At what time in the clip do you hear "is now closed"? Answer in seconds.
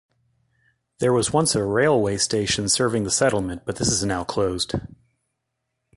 3.91-4.73